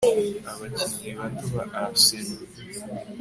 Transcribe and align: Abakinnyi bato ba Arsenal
Abakinnyi 0.51 1.11
bato 1.19 1.45
ba 1.55 1.63
Arsenal 1.81 2.43